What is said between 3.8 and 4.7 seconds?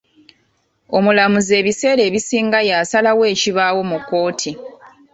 mu kkooti.